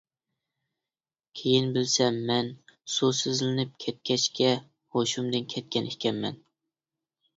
كېيىن 1.41 1.67
بىلسەم، 1.75 2.17
مەن 2.31 2.49
سۇسىزلىنىپ 2.95 3.77
كەتكەچكە 3.87 4.49
ھوشۇمدىن 4.97 5.49
كەتكەن 5.57 5.91
ئىكەنمەن. 5.93 6.41